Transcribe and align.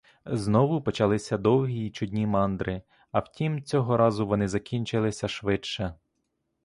Знову 0.25 0.81
почалися 0.81 1.37
довгі 1.37 1.79
й 1.85 1.89
чудні 1.91 2.27
мандри; 2.27 2.81
а 3.11 3.19
втім, 3.19 3.63
цього 3.63 3.97
разу 3.97 4.27
вони 4.27 4.47
закінчилися 4.47 5.27
швидше. 5.27 5.93